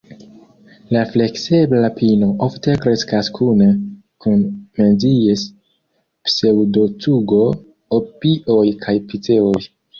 La 0.95 1.01
fleksebla 1.09 1.91
pino 1.99 2.29
ofte 2.45 2.73
kreskas 2.85 3.29
kune 3.37 3.69
kun 4.25 4.41
Menzies-pseŭdocugo, 4.81 7.41
abioj 8.01 8.67
kaj 8.85 8.99
piceoj. 9.13 9.59